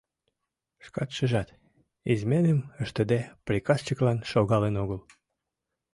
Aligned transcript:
—Шкат 0.85 1.09
шижат, 1.15 1.49
изменым 2.13 2.59
ыштыде, 2.83 3.19
приказчиклан 3.45 4.19
шогалын 4.31 4.75
огыл. 4.83 5.01